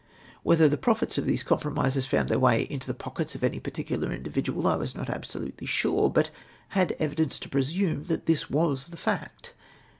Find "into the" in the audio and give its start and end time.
2.71-2.95